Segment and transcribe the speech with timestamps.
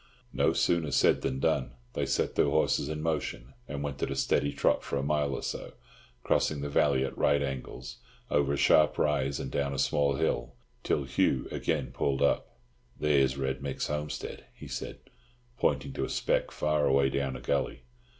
[0.33, 1.73] No sooner said than done.
[1.93, 5.35] They set their horses in motion, and went at a steady trot for a mile
[5.35, 5.73] or so,
[6.23, 7.97] crossing the valley at right angles,
[8.31, 12.57] over a sharp rise and down a small hill, till Hugh again pulled up.
[12.99, 15.01] "There's Red Mick's homestead," he said,
[15.59, 17.83] pointing to a speck far away down a gully.